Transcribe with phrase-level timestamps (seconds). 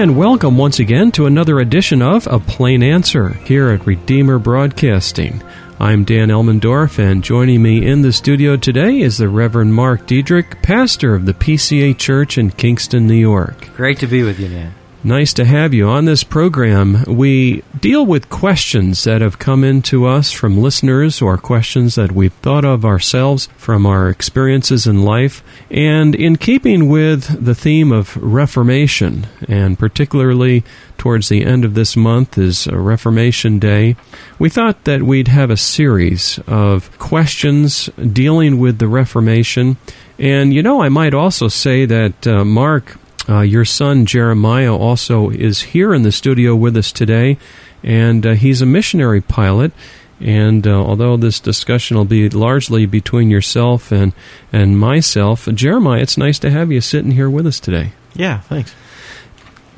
[0.00, 5.42] And welcome once again to another edition of A Plain Answer here at Redeemer Broadcasting.
[5.78, 10.62] I'm Dan Elmendorf, and joining me in the studio today is the Reverend Mark Diedrich,
[10.62, 13.74] pastor of the PCA Church in Kingston, New York.
[13.76, 14.72] Great to be with you, Dan.
[15.02, 17.04] Nice to have you on this program.
[17.06, 22.12] We deal with questions that have come in to us from listeners or questions that
[22.12, 25.42] we've thought of ourselves from our experiences in life.
[25.70, 30.64] And in keeping with the theme of Reformation, and particularly
[30.98, 33.96] towards the end of this month is Reformation Day,
[34.38, 39.78] we thought that we'd have a series of questions dealing with the Reformation.
[40.18, 42.98] And you know, I might also say that uh, Mark
[43.28, 47.38] uh, your son Jeremiah also is here in the studio with us today,
[47.82, 49.72] and uh, he's a missionary pilot.
[50.20, 54.12] And uh, although this discussion will be largely between yourself and
[54.52, 57.92] and myself, Jeremiah, it's nice to have you sitting here with us today.
[58.14, 58.74] Yeah, thanks.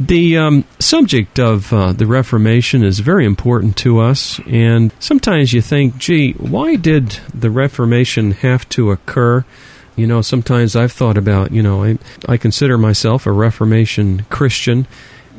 [0.00, 5.60] The um, subject of uh, the Reformation is very important to us, and sometimes you
[5.60, 9.44] think, gee, why did the Reformation have to occur?
[9.96, 14.86] You know, sometimes I've thought about, you know, I, I consider myself a Reformation Christian.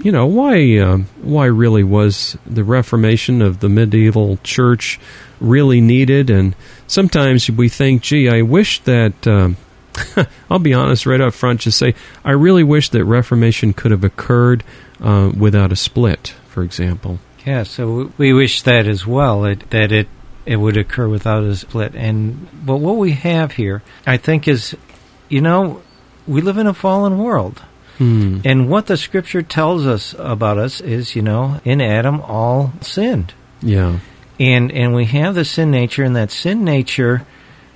[0.04, 5.00] You know, why, uh, why really was the Reformation of the medieval church
[5.40, 6.30] really needed?
[6.30, 6.56] And
[6.88, 9.58] sometimes we think, gee, I wish that, um,
[10.50, 14.04] I'll be honest right up front, just say, I really wish that Reformation could have
[14.04, 14.64] occurred
[15.02, 17.20] uh, without a split, for example.
[17.46, 20.08] Yeah, so we wish that as well, it, that it
[20.46, 21.96] it would occur without a split.
[21.96, 24.76] And but what we have here, I think, is
[25.30, 25.82] you know
[26.28, 27.62] we live in a fallen world.
[27.98, 28.40] Hmm.
[28.44, 33.34] And what the scripture tells us about us is, you know, in Adam all sinned.
[33.62, 34.00] Yeah.
[34.40, 37.26] And and we have the sin nature and that sin nature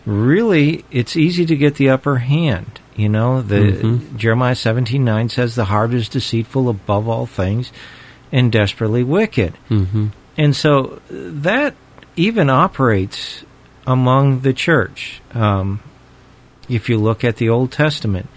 [0.06, 2.80] really it's easy to get the upper hand.
[2.96, 4.18] You know, the Mhm.
[4.18, 7.72] Jeremiah seventeen nine says the heart is deceitful above all things
[8.32, 9.54] and desperately wicked.
[9.70, 10.08] Mm-hmm.
[10.36, 11.76] And so that
[12.18, 13.44] even operates
[13.86, 15.22] among the church.
[15.34, 15.80] Um,
[16.68, 18.28] if you look at the Old Testament,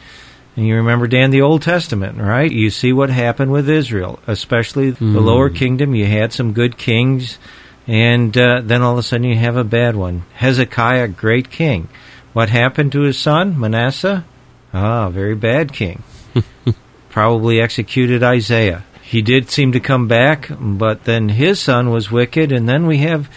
[0.56, 2.50] and you remember, Dan, the Old Testament, right?
[2.50, 5.16] You see what happened with Israel, especially the Hmm.
[5.16, 5.94] lower kingdom.
[5.94, 7.38] You had some good kings,
[7.86, 10.22] and uh, then all of a sudden you have a bad one.
[10.34, 11.88] Hezekiah, great king.
[12.32, 14.24] What happened to his son, Manasseh?
[14.72, 16.02] Ah, very bad king.
[17.08, 18.84] Probably executed Isaiah.
[19.02, 22.98] He did seem to come back, but then his son was wicked, and then we
[22.98, 23.28] have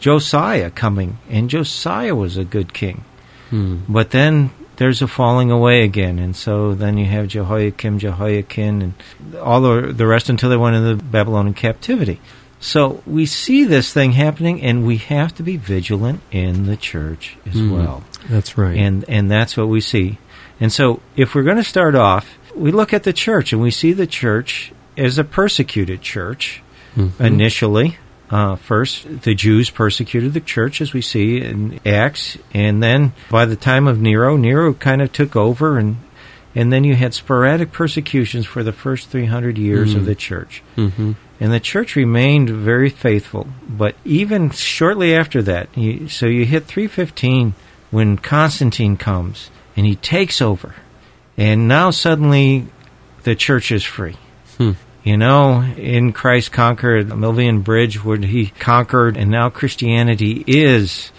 [0.00, 3.04] Josiah coming, and Josiah was a good king.
[3.50, 3.78] Hmm.
[3.88, 8.94] But then there's a falling away again, and so then you have Jehoiakim, Jehoiakim, and
[9.36, 12.20] all the, the rest until they went into the Babylonian captivity.
[12.60, 17.36] So we see this thing happening, and we have to be vigilant in the church
[17.46, 17.70] as Hmm.
[17.72, 18.02] well.
[18.28, 18.76] That's right.
[18.76, 20.18] And and that's what we see.
[20.60, 23.70] And so if we're going to start off, we look at the church and we
[23.70, 26.62] see the church as a persecuted church
[26.96, 27.18] Mhm.
[27.18, 27.96] initially.
[28.30, 33.44] Uh, first, the Jews persecuted the church, as we see in Acts, and then by
[33.44, 35.96] the time of Nero, Nero kind of took over, and
[36.54, 40.06] and then you had sporadic persecutions for the first 300 years of Mm.
[40.06, 40.62] the church.
[40.76, 41.14] Mhm.
[41.40, 43.46] And the church remained very faithful.
[43.68, 47.54] But even shortly after that, you, so you hit 315
[47.92, 50.74] when Constantine comes and he takes over.
[51.38, 52.66] And now suddenly
[53.22, 54.16] the church is free.
[54.58, 54.72] Hmm.
[55.02, 61.10] You know, in Christ conquered the Milvian Bridge, where he conquered, and now Christianity is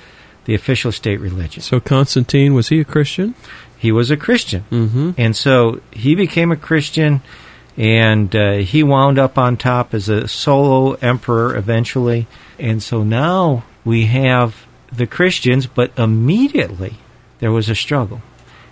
[0.45, 1.63] the official state religion.
[1.63, 3.33] So Constantine was he a Christian?
[3.77, 4.65] He was a Christian.
[4.71, 5.11] Mm-hmm.
[5.17, 7.21] And so he became a Christian,
[7.75, 12.27] and uh, he wound up on top as a solo emperor eventually.
[12.59, 16.95] And so now we have the Christians, but immediately
[17.39, 18.21] there was a struggle.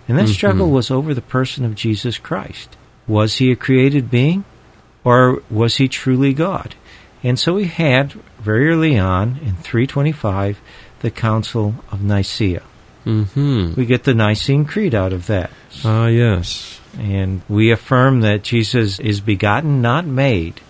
[0.06, 0.34] And that Mhm.
[0.34, 2.76] struggle was over the person of Jesus Christ.
[3.08, 4.44] Was he a created being,
[5.04, 6.74] or was he truly God?
[7.22, 10.60] And so we had, very early on, in 325,
[11.00, 12.62] the Council of Nicaea.
[13.04, 13.74] Mm-hmm.
[13.74, 15.50] We get the Nicene Creed out of that.
[15.84, 16.80] Ah, yes.
[16.98, 20.60] And we affirm that Jesus is begotten, not made,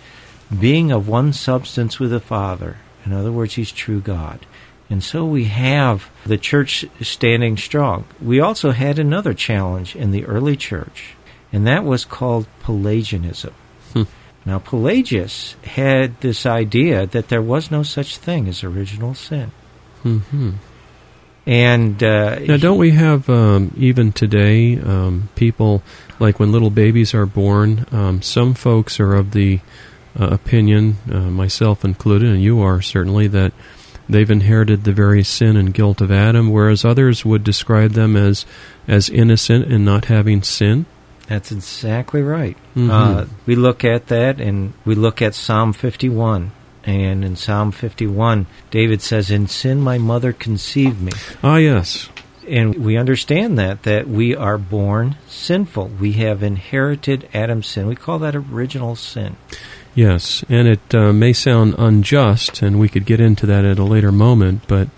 [0.57, 2.77] being of one substance with the Father.
[3.05, 4.47] In other words, he's true God.
[4.89, 8.07] And so we have the church standing strong.
[8.21, 11.15] We also had another challenge in the early church,
[11.53, 13.55] and that was called Pelagianism.
[14.45, 19.53] Now, Pelagius had this idea that there was no such thing as original sin.
[20.03, 20.53] Mm-hmm.
[21.47, 25.83] And uh, Now, don't we have um, even today um, people
[26.19, 27.87] like when little babies are born?
[27.93, 29.61] Um, some folks are of the
[30.19, 33.53] uh, opinion, uh, myself included, and you are certainly that
[34.09, 38.45] they've inherited the very sin and guilt of Adam, whereas others would describe them as
[38.89, 40.87] as innocent and not having sin.
[41.31, 42.57] That's exactly right.
[42.77, 42.91] Mhm.
[42.91, 46.51] Uh, we look at that and we look at Psalm 51.
[46.85, 51.13] And in Psalm 51, David says, In sin my mother conceived me.
[51.45, 52.09] Ah, yes.
[52.49, 55.93] And we understand that, that we are born sinful.
[56.01, 57.87] We have inherited Adam's sin.
[57.87, 59.37] We call that original sin.
[59.95, 63.85] Yes, and it uh, may sound unjust, and we could get into that at a
[63.85, 64.89] later moment, but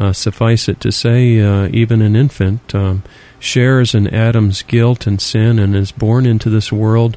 [0.00, 3.02] uh, suffice it to say, uh, even an infant um,
[3.40, 7.16] shares in Adam's guilt and sin and is born into this world,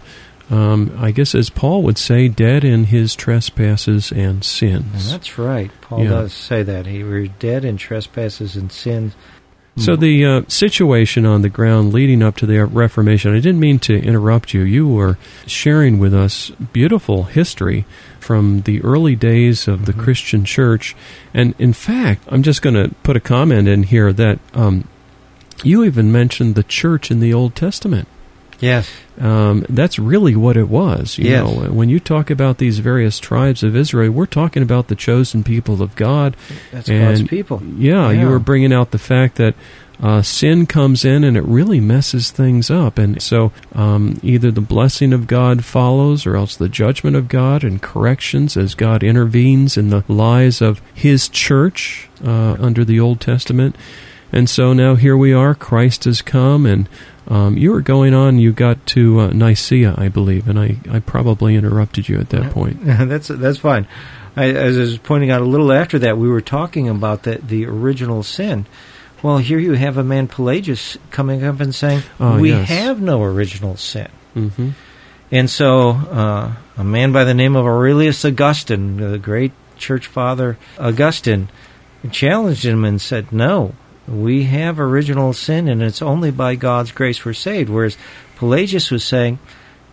[0.49, 5.11] um, I guess as Paul would say, dead in his trespasses and And sins.
[5.11, 5.71] that's right.
[5.81, 6.09] Paul Yeah.
[6.09, 6.85] does say that.
[6.85, 9.13] He were dead in trespasses and sins.
[9.77, 13.79] So the uh, situation on the ground leading up to the Reformation, I didn't mean
[13.79, 14.63] to interrupt you.
[14.63, 17.85] You were sharing with us beautiful history
[18.19, 20.93] from the early days of the Christian church.
[21.33, 24.89] And in fact, I'm just going to put a comment in here that um,
[25.63, 28.07] you even mentioned the church in the Old Testament.
[28.59, 28.91] Yes.
[29.19, 31.17] Um, that's really what it was.
[31.17, 31.43] You Yes.
[31.43, 35.43] know, when you talk about these various tribes of Israel, we're talking about the chosen
[35.43, 36.37] people of God.
[36.71, 37.61] That's God's people.
[37.77, 39.55] Yeah, you were bringing out the fact that
[39.99, 42.97] uh, sin comes in and it really messes things up.
[42.99, 47.63] And so um, either the blessing of God follows or else the judgment of God
[47.63, 53.19] and corrections as God intervenes in the lives of His church uh, under the Old
[53.21, 53.75] Testament.
[54.31, 56.87] And so now here we are, Christ has come, and
[57.27, 60.99] um, you were going on, you got to uh, Nicaea, I believe, and I, I
[60.99, 62.79] probably interrupted you at that point.
[62.85, 63.87] that's that's fine.
[64.35, 67.35] I, as I was pointing out a little after that, we were talking about the,
[67.37, 68.65] the original sin.
[69.21, 72.69] Well, here you have a man Pelagius coming up and saying, Oh, "We yes.
[72.69, 74.69] have no original sin." hmm
[75.29, 80.57] And so, uh, a man by the name of Aurelius Augustine, the great church father
[80.79, 81.49] Augustine,
[82.11, 83.75] challenged him and said, No,
[84.07, 87.69] we have original sin, and it's only by God's grace we're saved.
[87.69, 87.97] Whereas
[88.35, 89.39] Pelagius was saying,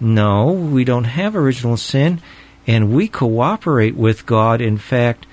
[0.01, 2.21] No, we don't have original sin,
[2.67, 4.61] and we cooperate with God.
[4.61, 5.27] In fact,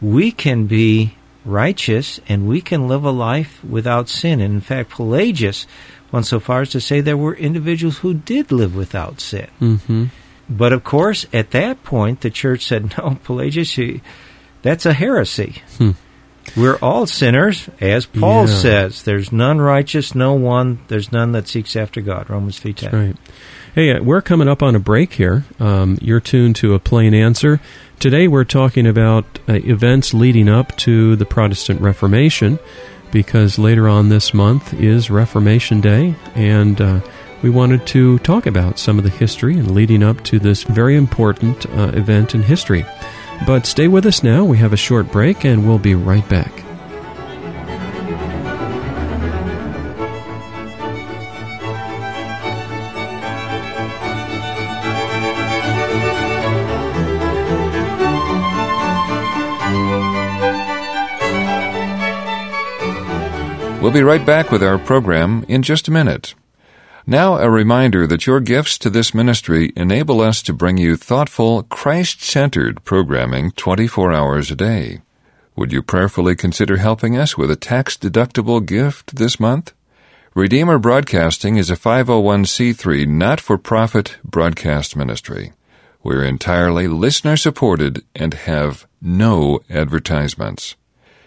[0.00, 1.14] we can be
[1.44, 4.40] righteous and we can live a life without sin.
[4.40, 5.66] And in fact, Pelagius
[6.10, 9.48] went so far as to say there were individuals who did live without sin.
[9.58, 10.04] hmm
[10.48, 13.78] But of course, at that point, the church said, no, Pelagius,
[14.62, 15.62] that's a heresy.
[15.78, 15.92] Hmm.
[16.56, 18.54] We're all sinners, as Paul Yeah.
[18.54, 19.02] says.
[19.02, 20.78] There's none righteous, no one.
[20.88, 22.28] There's none that seeks after God.
[22.28, 22.80] Romans 3.10.
[22.82, 23.16] That's right.
[23.74, 25.44] Hey, uh, we're coming up on a break here.
[25.58, 27.58] Um, you're tuned to a plain answer.
[28.00, 32.58] Today we're talking about uh, events leading up to the Protestant Reformation,
[33.12, 37.00] because later on this month is Reformation Day, and uh,
[37.42, 40.96] we wanted to talk about some of the history and leading up to this very
[40.96, 42.84] important uh, event in history.
[43.44, 44.44] But stay with us now.
[44.44, 46.62] We have a short break, and we'll be right back.
[63.82, 66.34] We'll be right back with our program in just a minute.
[67.06, 71.64] Now, a reminder that your gifts to this ministry enable us to bring you thoughtful,
[71.64, 75.00] Christ centered programming 24 hours a day.
[75.56, 79.72] Would you prayerfully consider helping us with a tax deductible gift this month?
[80.34, 85.52] Redeemer Broadcasting is a 501c3 not for profit broadcast ministry.
[86.04, 90.76] We're entirely listener supported and have no advertisements.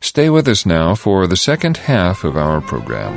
[0.00, 3.16] Stay with us now for the second half of our program.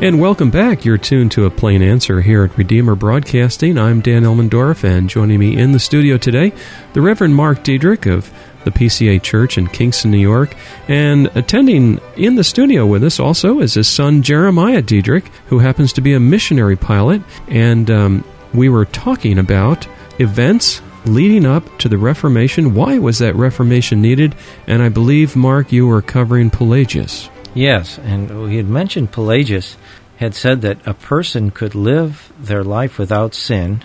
[0.00, 0.84] And welcome back.
[0.84, 3.76] You're tuned to a plain answer here at Redeemer Broadcasting.
[3.76, 6.52] I'm Dan Elmendorf, and joining me in the studio today,
[6.92, 8.32] the Reverend Mark Diedrich of
[8.68, 10.54] the PCA Church in Kingston, New York.
[10.88, 15.92] And attending in the studio with us also is his son, Jeremiah Diedrich, who happens
[15.94, 17.22] to be a missionary pilot.
[17.48, 19.86] And um, we were talking about
[20.18, 22.74] events leading up to the Reformation.
[22.74, 24.34] Why was that Reformation needed?
[24.66, 27.30] And I believe, Mark, you were covering Pelagius.
[27.54, 29.76] Yes, and we had mentioned Pelagius
[30.18, 33.84] had said that a person could live their life without sin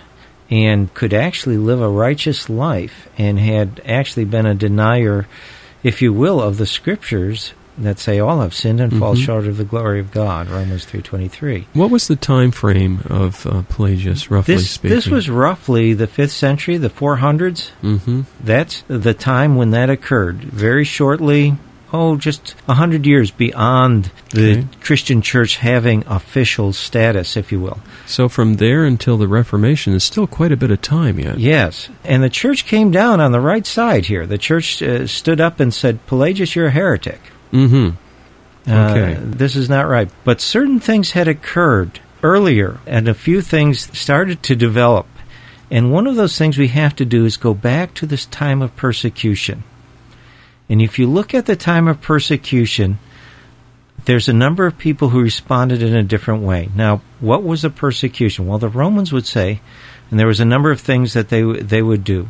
[0.50, 5.26] and could actually live a righteous life and had actually been a denier
[5.82, 9.22] if you will, of the scriptures that say all have sinned and fall Mhm.
[9.24, 10.48] short of the glory of God.
[10.48, 11.66] Romans three twenty three.
[11.74, 14.96] What was the time frame of uh, Pelagius, roughly This speaking?
[14.96, 17.70] this was roughly the fifth century, the four hundreds.
[17.82, 18.22] Mm-hmm.
[18.42, 20.36] That's the time when that occurred.
[20.44, 21.56] Very shortly,
[21.94, 24.66] oh, just a hundred years beyond the Okay.
[24.82, 27.78] Christian Church having official status, if you will.
[28.06, 31.38] So from there until the Reformation is still quite a bit of time yet.
[31.38, 34.26] Yes, and the church came down on the right side here.
[34.26, 37.20] The church uh, stood up and said, "Pelagius, you're a heretic.
[37.52, 37.90] Mm-hmm.
[38.70, 39.18] Uh, Okay.
[39.20, 44.42] this is not right." But certain things had occurred earlier, and a few things started
[44.42, 45.06] to develop.
[45.70, 48.62] And one of those things we have to do is go back to this time
[48.62, 49.62] of persecution.
[50.68, 52.98] And if you look at the time of persecution,
[54.06, 56.68] there's a number of people who responded in a different way.
[56.74, 58.46] Now, what was the persecution?
[58.46, 59.60] Well, the Romans would say,
[60.10, 62.28] and there was a number of things that they they would do.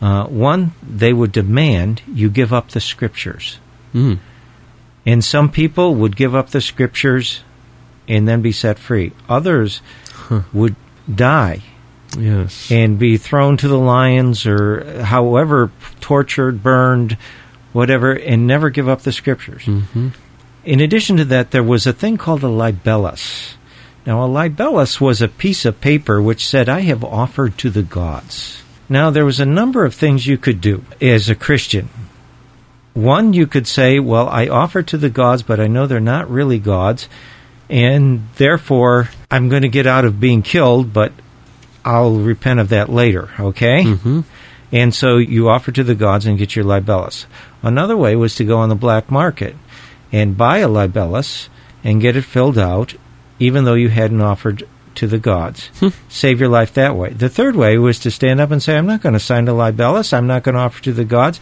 [0.00, 3.58] Uh, one, they would demand you give up the scriptures,
[3.94, 4.18] Mm.
[5.06, 7.42] and some people would give up the scriptures
[8.06, 9.12] and then be set free.
[9.28, 9.80] Others
[10.28, 10.42] Huh.
[10.52, 10.76] would
[11.12, 11.62] die
[12.18, 12.70] Yes.
[12.70, 15.70] and be thrown to the lions or however
[16.00, 17.16] tortured, burned,
[17.76, 19.64] whatever, and never give up the scriptures.
[19.64, 20.08] mm-hmm.
[20.64, 23.54] In addition to that, there was a thing called a libellus.
[24.06, 27.82] Now, a libellus was a piece of paper which said, I have offered to the
[27.82, 28.62] gods.
[28.88, 31.90] Now, there was a number of things you could do as a Christian.
[32.94, 36.30] One, you could say, Well, I offer to the gods, but I know they're not
[36.30, 37.08] really gods,
[37.68, 41.12] and therefore I'm going to get out of being killed, but
[41.84, 43.84] I'll repent of that later, okay?
[43.84, 44.20] Mm-hmm.
[44.72, 47.26] And so you offer to the gods and get your libellus.
[47.62, 49.56] Another way was to go on the black market
[50.12, 51.48] and buy a libellus
[51.84, 52.94] and get it filled out,
[53.38, 55.70] even though you hadn't offered to the gods.
[56.08, 57.10] Save your life that way.
[57.10, 59.52] The third way was to stand up and say, I'm not going to sign the
[59.52, 61.40] libellus, I'm not going to offer to the gods,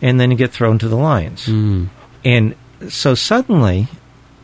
[0.00, 1.46] and then you get thrown to the lions.
[1.46, 1.88] Mm.
[2.24, 2.54] And
[2.88, 3.88] so suddenly,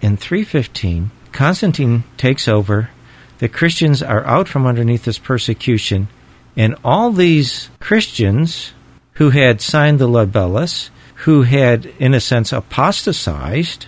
[0.02, 2.90] in 315, Constantine takes over.
[3.38, 6.08] The Christians are out from underneath this persecution,
[6.56, 8.72] and all these Christians
[9.14, 10.90] who had signed the libellus,
[11.26, 13.86] who had, in a sense, apostatized,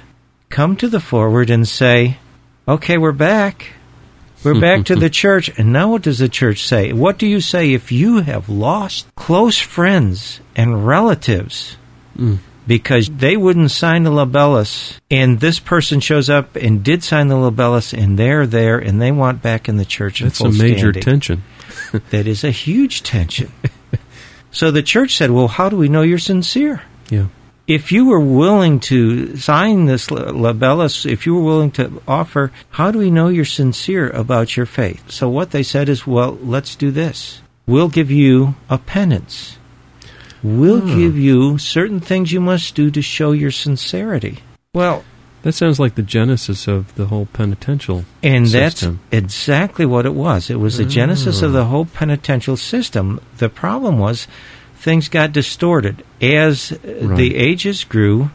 [0.51, 2.19] come to the forward and say,
[2.69, 3.73] Okay, we're back.
[4.45, 5.51] We're back to the church.
[5.59, 6.93] And now what does the church say?
[6.93, 11.77] What do you say if you have lost close friends and relatives
[12.17, 12.39] Mm.
[12.67, 17.35] Because they wouldn't sign the libellus, and this person shows up and did sign the
[17.35, 20.21] libellus, and they're there, and they want back in the church.
[20.21, 21.03] That's a major standing.
[21.03, 21.43] tension.
[22.11, 23.51] That is a huge tension.
[24.51, 27.27] so the church said, "Well, how do we know you're sincere?" Yeah.
[27.67, 32.51] If you were willing to sign this li- libellus, if you were willing to offer,
[32.71, 35.11] how do we know you're sincere about your faith?
[35.11, 37.41] So what they said is, well, let's do this.
[37.67, 39.59] We'll give you a penance.
[40.43, 40.99] We'll Hmm.
[40.99, 44.39] give you certain things you must do to show your sincerity.
[44.75, 45.05] Well,
[45.43, 48.05] That sounds like the genesis of the whole penitential.
[48.23, 49.01] and System.
[49.11, 50.49] that's exactly what it was.
[50.51, 53.21] It was the genesis of the whole penitential system.
[53.39, 54.29] The problem was
[54.79, 56.05] things got distorted.
[56.21, 57.17] As Right.
[57.17, 58.31] the ages grew,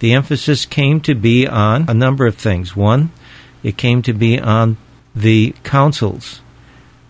[0.00, 2.74] the emphasis came to be on a number of things.
[2.74, 3.10] One,
[3.62, 4.78] it came to be on
[5.14, 6.40] the councils.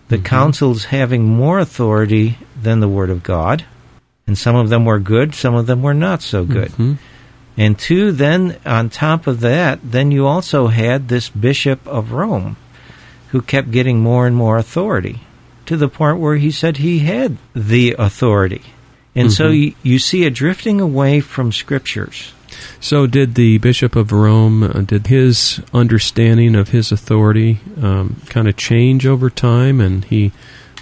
[0.09, 0.25] The Mhm.
[0.25, 3.63] councils having more authority than the Word of God.
[4.25, 6.71] And some of them were good, some of them were not so good.
[6.71, 6.97] Mhm.
[7.57, 12.55] And two, then on top of that, then you also had this Bishop of Rome
[13.29, 15.19] who kept getting more and more authority
[15.65, 18.61] to the point where he said he had the authority.
[19.15, 19.59] And so Mhm.
[19.61, 22.33] you, you see a drifting away from scriptures.
[22.79, 28.47] So, did the Bishop of Rome, uh, did his understanding of his authority um, kind
[28.47, 30.31] of change over time, and he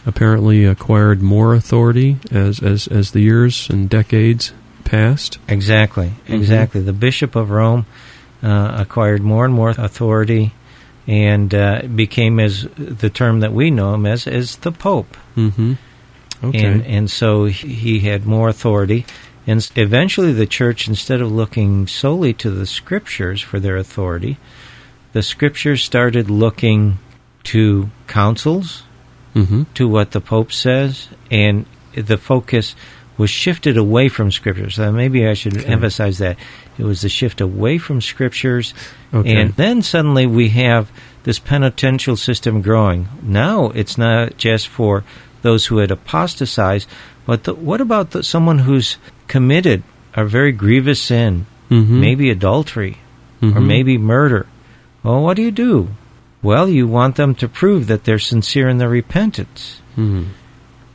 [0.06, 4.54] apparently acquired more authority as, as, as the years and decades
[4.84, 5.38] passed?
[5.48, 6.34] Exactly, Mhm.
[6.36, 6.82] exactly.
[6.82, 7.86] The Bishop of Rome
[8.44, 10.54] uh, acquired more and more authority
[11.08, 15.18] and uh, became as the term that we know him as, as the Pope.
[15.36, 15.74] Mm-hmm.
[16.44, 16.64] Okay.
[16.66, 19.06] And, and so he had more authority.
[19.46, 24.38] And eventually, the church, instead of looking solely to the scriptures for their authority,
[25.14, 26.98] the scriptures started looking
[27.46, 28.84] to councils,
[29.36, 29.64] mm-hmm.
[29.76, 32.76] to what the Pope says, and the focus
[33.18, 34.76] was shifted away from scriptures.
[34.76, 35.66] So maybe I should Okay.
[35.72, 36.38] emphasize that.
[36.78, 38.74] It was the shift away from scriptures,
[39.14, 39.36] Okay.
[39.36, 40.90] and then suddenly we have
[41.24, 43.08] this penitential system growing.
[43.22, 45.04] Now it's not just for
[45.44, 46.88] those who had apostatized,
[47.26, 48.98] but the, what about the, someone who's
[49.28, 49.84] committed
[50.16, 52.00] a very grievous sin, mm-hmm.
[52.02, 52.98] maybe adultery,
[53.44, 53.66] or Mhm.
[53.68, 54.46] maybe murder?
[55.04, 55.90] Well, what do you do?
[56.44, 59.82] Well, you want them to prove that they're sincere in their repentance.
[59.98, 60.28] Mhm.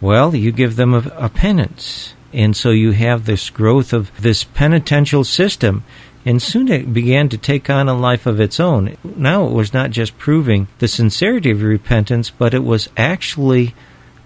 [0.01, 2.15] Well, you give them a, a penance.
[2.33, 5.85] And so you have this growth of this penitential system.
[6.27, 8.97] And soon it began to take on a life of its own.
[9.05, 13.75] Now it was not just proving the sincerity of repentance, but it was actually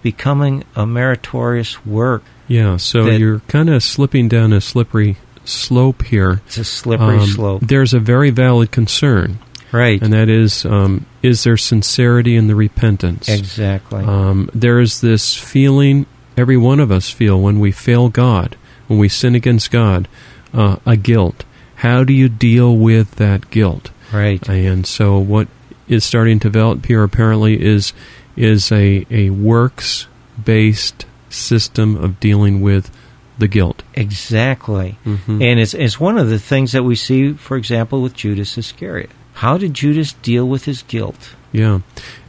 [0.01, 2.23] becoming a meritorious work.
[2.47, 6.41] Yeah, so you're kind of slipping down a slippery slope here.
[6.47, 7.61] It's a slippery Um, slope.
[7.63, 9.37] There's a very valid concern,
[9.71, 10.01] Right.
[10.01, 13.29] and that is um, is there sincerity in the repentance?
[13.29, 14.03] exactly.
[14.03, 16.05] Um, there is this feeling
[16.37, 20.07] every one of us feel when we fail God, when we sin against God,
[20.53, 21.45] uh, a guilt.
[21.75, 23.91] How do you deal with that guilt?
[24.13, 24.47] right.
[24.49, 25.47] And so, what
[25.87, 27.93] is starting to develop here apparently is
[28.35, 30.07] is a a works
[30.43, 32.91] based system of dealing with
[33.37, 33.81] the guilt.
[33.95, 34.97] Exactly.
[35.05, 35.41] Mhm.
[35.41, 39.09] And it's, it's one of the things that we see, for example, with Judas Iscariot.
[39.41, 41.33] How did Judas deal with his guilt?
[41.51, 41.79] Yeah,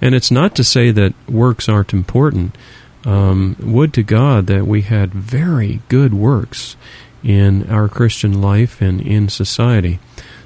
[0.01, 2.57] and it's not to say that works aren't important.
[3.05, 6.75] Um, would to God that we had very good works
[7.23, 9.99] in our Christian life and in society.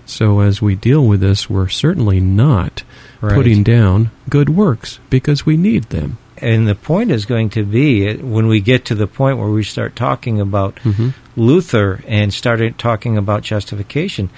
[0.07, 2.83] So as we deal with this, we're certainly not
[3.21, 3.35] Right.
[3.35, 6.19] putting down good works because we need them.
[6.39, 9.49] And the point is going to be uh, when we get to the point where
[9.51, 11.15] we start talking about Mhm.
[11.37, 14.31] Luther and started talking about justification,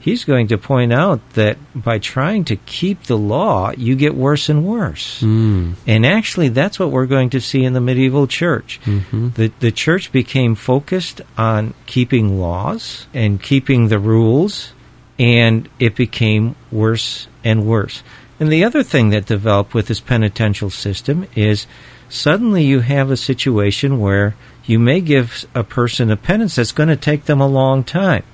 [0.00, 4.48] he's going to point out that by trying to keep the law, you get worse
[4.48, 5.20] and worse.
[5.20, 5.74] Mm.
[5.86, 8.80] And actually, that's what we're going to see in the medieval church.
[8.84, 9.34] Mhm.
[9.34, 14.72] The, the church became focused on keeping laws and keeping the rules,
[15.18, 18.02] and it became worse and worse.
[18.40, 21.66] And the other thing that developed with this penitential system is
[22.08, 26.88] suddenly you have a situation where you may give a person a penance that's going
[26.88, 28.24] to take them a long time.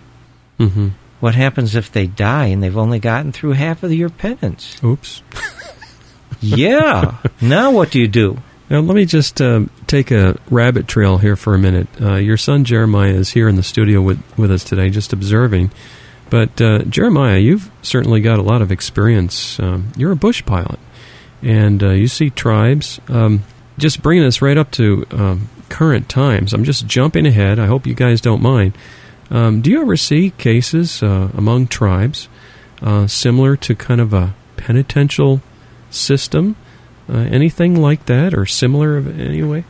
[0.59, 0.93] Mhm.
[1.21, 4.83] What happens if they die and they've only gotten through half of your penance?
[4.85, 5.23] Oops.
[6.41, 7.17] yeah.
[7.41, 8.39] now what do you do?
[8.71, 11.89] Now, let me just uh, take a rabbit trail here for a minute.
[12.01, 15.71] Uh, your son Jeremiah is here in the studio with, with us today, just observing.
[16.29, 19.59] But, uh, Jeremiah, you've certainly got a lot of experience.
[19.59, 20.79] Um, you're a bush pilot,
[21.43, 23.01] and uh, you see tribes.
[23.09, 23.45] Um,
[23.79, 26.53] just bringing us right up to um, current times.
[26.53, 27.59] I'm just jumping ahead.
[27.59, 28.77] I hope you guys don't mind.
[29.31, 32.29] Um, do you ever see cases uh, among tribes
[32.83, 35.43] uh, similar to kind of a penitential
[35.91, 36.57] system?
[37.09, 39.65] Uh, anything like that or similar of any way?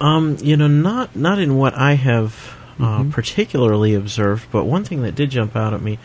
[0.00, 3.10] Um, you know, not not in what I have uh, Mhm.
[3.12, 5.98] particularly observed, but one thing that did jump out at me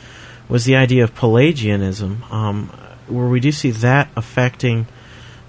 [0.48, 2.70] was the idea of Pelagianism, um,
[3.08, 4.86] where we do see that affecting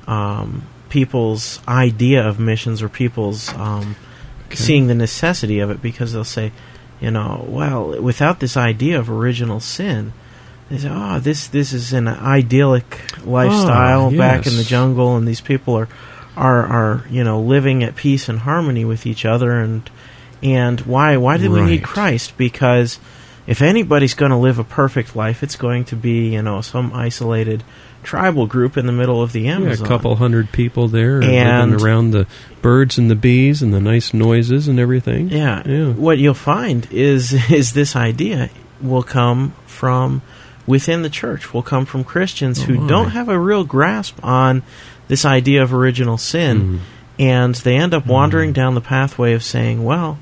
[0.07, 3.97] um, people's idea of missions or people's um,
[4.47, 4.57] Okay.
[4.57, 6.51] seeing the necessity of it, because they'll say,
[7.01, 10.13] you know, well, without this idea of original sin.
[10.69, 15.27] They say, "Oh, this this is an idyllic ah, lifestyle back in the jungle, and
[15.27, 15.89] these people are
[16.37, 19.89] are are you know living at peace and harmony with each other and
[20.43, 22.99] and why why do we need Christ because
[23.51, 26.93] if anybody's going to live a perfect life it's going to be you know some
[26.95, 27.63] isolated
[28.03, 29.79] tribal group in the middle of the Amazon.
[29.79, 32.27] Yeah, a couple hundred people there And- living around the
[32.63, 35.29] birds and the bees and the nice noises and everything.
[35.29, 35.63] yeah.
[35.67, 35.89] Yeah.
[35.93, 38.49] what you'll find is is this idea
[38.81, 40.23] will come from
[40.67, 42.87] within the church will come from Christians Oh, who my.
[42.89, 44.63] don't have a real grasp on
[45.09, 46.79] this idea of original sin Mm.
[47.19, 50.19] and they end up wandering down the pathway of saying, well,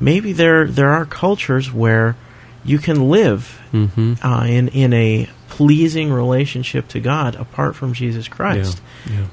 [0.00, 2.16] maybe there there are cultures where
[2.64, 8.28] you can live hmm uh, in in a pleasing relationship to God apart from Jesus
[8.28, 8.80] Christ.
[9.06, 9.12] Yeah.
[9.20, 9.26] yeah.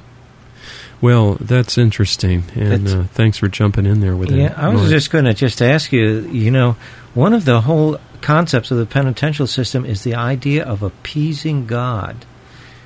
[1.02, 4.58] Well, that's interesting, and That's- uh, thanks for jumping in there with Yeah, that.
[4.58, 4.90] I was Mark.
[4.92, 6.22] just going to just ask you.
[6.32, 6.78] You know,
[7.14, 12.26] one of the whole concepts of the penitential system is the idea of appeasing God.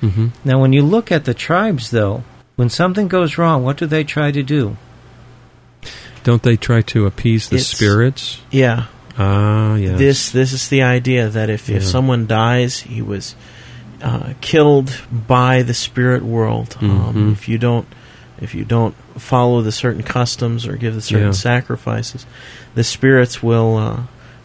[0.02, 0.32] Mhm.
[0.44, 2.24] Now, when you look at the tribes, though,
[2.56, 4.76] when something goes wrong, what do they try to do?
[6.24, 8.40] Don't they try to appease the It's- spirits?
[8.50, 8.86] Yeah,
[9.18, 9.98] Ah, yes.
[9.98, 13.34] this this is the idea that if, if someone dies, he was
[14.02, 16.76] uh, killed by the spirit world.
[16.80, 17.32] Um, Mhm.
[17.32, 17.86] if you don't
[18.40, 21.32] if you don't follow the certain customs or give the certain Yeah.
[21.32, 22.24] sacrifices,
[22.74, 24.00] the spirits will uh,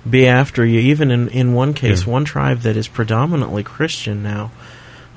[0.10, 0.80] be after you.
[0.82, 2.12] Even in in one case, Yeah.
[2.14, 4.52] one tribe that is predominantly Christian now.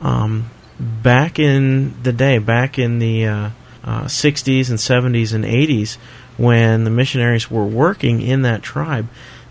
[0.01, 0.45] Um,
[0.79, 3.49] back in the day, back in the uh,
[3.85, 5.97] uh, 60s and 70s and 80s,
[6.37, 9.09] when the missionaries were working in that tribe,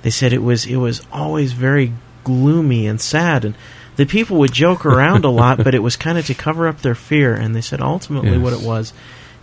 [0.08, 1.92] they said it was it was always very
[2.24, 3.56] gloomy and sad, and
[3.98, 6.82] the people would joke around a lot, but it was kind of to cover up
[6.82, 7.34] their fear.
[7.34, 8.94] And they said ultimately what it was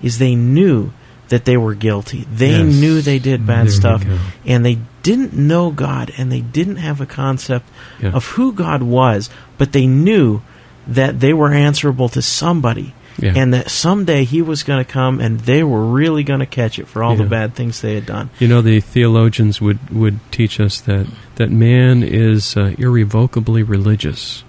[0.03, 0.90] is they knew
[1.29, 2.27] that they were guilty.
[2.35, 2.74] They Yes.
[2.81, 4.05] knew they did bad There stuff,
[4.46, 7.66] and they didn't know God, and they didn't have a concept
[8.00, 8.12] Yeah.
[8.12, 10.40] of who God was, but they knew
[10.88, 12.94] that they were answerable to somebody.
[13.18, 13.33] Yeah.
[13.37, 16.79] and that someday he was going to come and they were really going to catch
[16.79, 17.22] it for all Yeah.
[17.24, 18.31] the bad things they had done.
[18.40, 24.42] You know, the theologians would, would teach us that, that man is uh, irrevocably religious.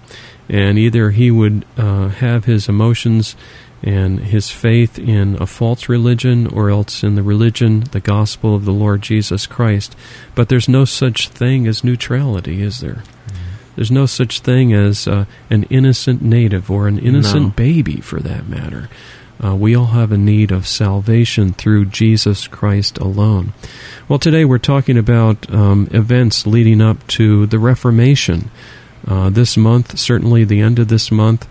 [0.48, 3.36] And either he would uh, have his emotions
[3.82, 8.64] and his faith in a false religion or else in the religion, the gospel of
[8.64, 9.94] the Lord Jesus Christ.
[10.34, 13.02] But there's no such thing as neutrality, is there?
[13.76, 17.50] There's no such thing as uh, an innocent native or an innocent No.
[17.50, 18.88] baby, for that matter.
[19.42, 23.52] Uh, we all have a need of salvation through Jesus Christ alone.
[24.08, 28.50] Well, today we're talking about um, events leading up to the Reformation.
[29.06, 31.46] Uh, this month, certainly the end of this month,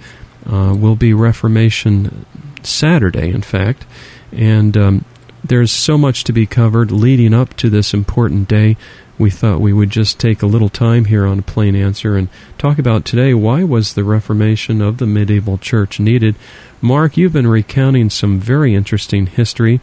[0.50, 2.26] uh, will be Reformation
[2.64, 3.86] Saturday, in fact.
[4.32, 5.06] And um,
[5.44, 8.78] there's so much to be covered leading up to this important day.
[9.18, 12.28] We thought we would just take a little time here on a plain answer and
[12.58, 16.36] talk about today why was the Reformation of the medieval church needed.
[16.82, 19.80] Mark, you've been recounting some very interesting history.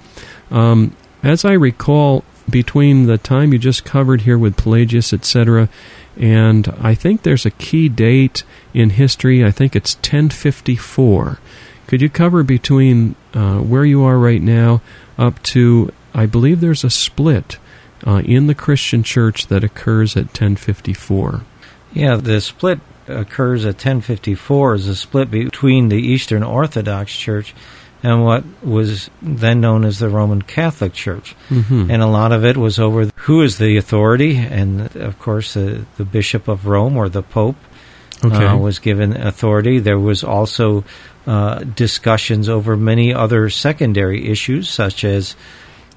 [0.51, 5.69] Um, as I recall, between the time you just covered here with Pelagius, etc.,
[6.17, 8.43] and I think there's a key date
[8.75, 9.43] in history.
[9.43, 11.39] I think it's 1054.
[11.87, 14.83] Could you cover between uh, where you are right now
[15.17, 17.59] up to, I believe there's a split
[18.07, 21.43] uh, in the Christian church that occurs at 1054.
[21.93, 27.55] Yeah, the split occurs at 1054 is a split between the Eastern Orthodox Church
[28.03, 31.37] and what was then known as the Roman Catholic Church.
[31.49, 31.91] Mm-hmm.
[31.91, 35.85] And a lot of it was over who is the authority, and of course, the,
[35.97, 37.57] the Bishop of Rome or the Pope
[38.25, 38.45] okay.
[38.45, 39.79] uh, was given authority.
[39.79, 40.85] There was also
[41.27, 45.37] uh, discussions over many other secondary issues, such as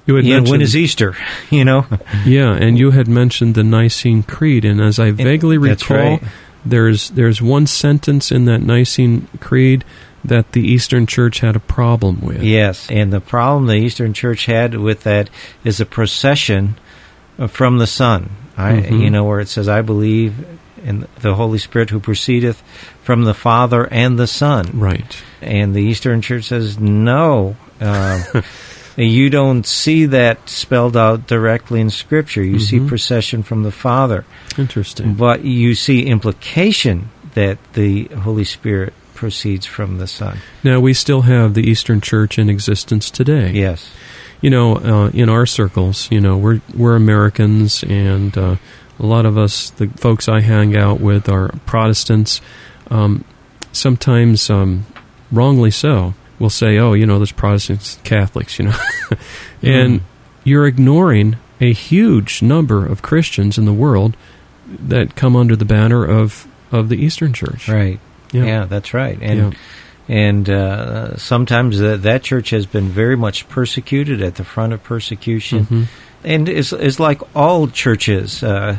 [0.06, 1.16] you had know, mentioned- is Easter?
[1.50, 1.86] you know,
[2.24, 6.22] Yeah, and you had mentioned the Nicene Creed, and as I vaguely recall, right.
[6.64, 9.84] there's there's one sentence in that Nicene Creed
[10.24, 12.42] that the Eastern Church had a problem with.
[12.42, 15.30] Yes, and the problem the Eastern Church had with that
[15.64, 16.76] is a procession
[17.48, 18.30] from the Son.
[18.56, 19.00] I, Mhm.
[19.02, 20.34] you know, where it says, "I believe
[20.84, 22.62] in the Holy Spirit who proceedeth
[23.02, 25.16] from the Father and the Son," Right.
[25.42, 28.22] and the Eastern Church says, "No." Uh,
[28.96, 32.42] You don't see that spelled out directly in Scripture.
[32.42, 32.88] You see Mhm.
[32.88, 34.24] procession from the Father,
[34.56, 35.14] Interesting.
[35.14, 40.38] but you see implication that the Holy Spirit proceeds from the Son.
[40.64, 43.52] Now we still have the Eastern Church in existence today.
[43.54, 43.90] Yes.
[44.42, 48.56] you know, uh, in our circles, you know, we're we're Americans, and uh,
[49.00, 52.42] a lot of us, the folks I hang out with, are Protestants.
[52.90, 53.24] Um,
[53.72, 54.84] sometimes, um,
[55.32, 58.76] wrongly so, will say, "Oh, you know, there's Protestants, Catholics," you know,
[59.62, 60.00] and
[60.44, 64.16] you're ignoring a huge number of Christians in the world
[64.68, 67.68] that come under the banner of of the Eastern Church.
[67.68, 67.98] Right.
[68.32, 68.44] Yeah.
[68.44, 69.18] Yeah, that's right.
[69.22, 69.50] And Yeah.
[70.08, 74.82] and uh, sometimes that that church has been very much persecuted at the front of
[74.82, 75.84] persecution, Mhm.
[76.24, 78.78] and is is like all churches uh,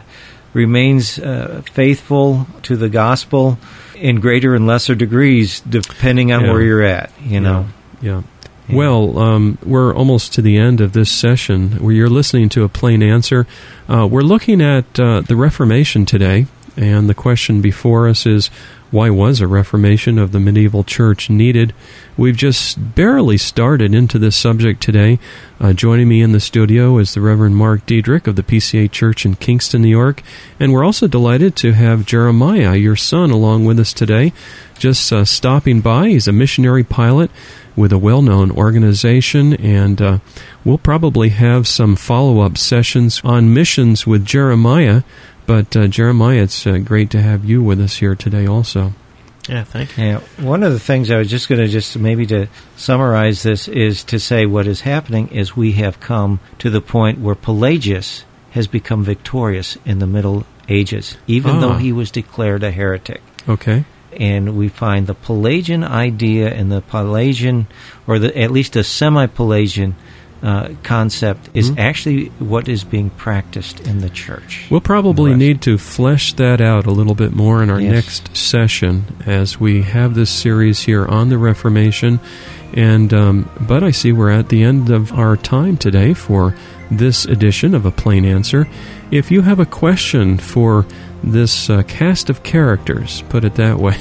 [0.54, 3.58] remains uh, faithful to the gospel
[4.00, 6.52] in greater and lesser degrees depending on Yeah.
[6.52, 7.12] where you're at.
[7.24, 7.68] You know.
[8.02, 8.22] Yeah.
[8.70, 8.76] Yeah.
[8.76, 12.70] Well, um, we're almost to the end of this session where you're listening to a
[12.70, 13.48] plain answer.
[13.88, 18.50] Uh, we're looking at uh, the Reformation today, and the question before us is
[18.90, 21.74] why was a Reformation of the medieval church needed?
[22.16, 25.20] We've just barely started into this subject today.
[25.60, 29.26] Uh, joining me in the studio is the Reverend Mark Diedrich of the PCA Church
[29.26, 30.24] in Kingston, New York,
[30.60, 34.32] and we're also delighted to have Jeremiah, your son, along with us today.
[34.80, 36.10] Just uh, stopping by.
[36.10, 37.32] He's a missionary pilot
[37.76, 40.20] with a well known organization, and uh,
[40.64, 45.04] we'll probably have some follow up sessions on missions with Jeremiah.
[45.48, 48.94] But uh, Jeremiah, it's uh, great to have you with us here today, also.
[49.48, 50.04] Yeah, thank you.
[50.04, 53.70] Yeah, one of the things I was just going to just maybe to summarize this
[53.70, 58.26] is to say what is happening is we have come to the point where Pelagius
[58.52, 61.60] has become victorious in the Middle Ages, even Ah.
[61.62, 63.22] though he was declared a heretic.
[63.48, 63.86] Okay.
[64.20, 67.68] And we find the Pelagian idea and the Pelagian,
[68.06, 69.96] or the, at least a semi-Pelagian
[70.44, 71.80] uh, concept, is Mhm.
[71.80, 74.66] actually what is being practiced in the church.
[74.70, 77.92] We'll probably need to flesh that out a little bit more in our Yes.
[77.92, 82.20] next session as we have this series here on the Reformation.
[82.74, 86.54] And um, but I see we're at the end of our time today for
[86.92, 88.68] this edition of a plain answer.
[89.10, 90.86] If you have a question for
[91.24, 93.98] this uh, cast of characters, put it that way,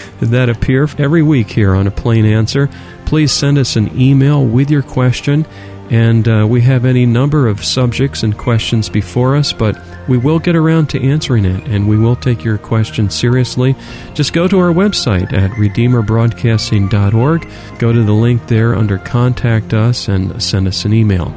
[0.20, 2.68] that appear every week here on a plain answer,
[3.10, 5.44] please send us an email with your question
[5.90, 9.76] And uh, we have any number of subjects and questions before us, but
[10.08, 13.74] we will get around to answering it, and we will take your question seriously.
[14.14, 17.48] Just go to our website at redeemerbroadcasting.org,
[17.80, 21.34] go to the link there under Contact Us, and send us an email.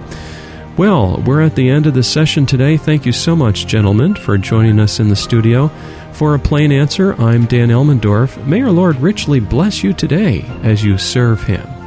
[0.78, 2.78] Well, we're at the end of the session today.
[2.78, 5.72] Thank you so much, gentlemen, for joining us in the studio.
[6.14, 8.46] For a plain answer, I'm Dan Elmendorf.
[8.46, 11.83] May our Lord richly bless you today as you serve Him.